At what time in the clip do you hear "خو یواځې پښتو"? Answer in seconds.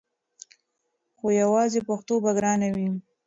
1.17-2.15